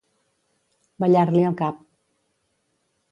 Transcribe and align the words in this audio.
Ballar-li 1.03 1.45
el 1.49 1.55
cap. 1.59 1.85